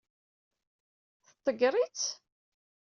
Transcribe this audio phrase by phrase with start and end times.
[1.33, 2.05] Tḍeggeṛ-itt?